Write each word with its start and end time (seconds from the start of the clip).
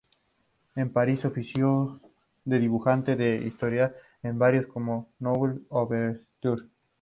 En 0.81 0.91
París 0.91 1.25
ofició 1.25 1.83
de 2.43 2.57
dibujante 2.59 3.15
de 3.15 3.35
historietas 3.45 3.93
en 4.23 4.39
diarios 4.39 4.65
como 4.65 4.93
Le 5.19 5.27
Nouvel 5.27 5.63
Observateur. 5.69 6.59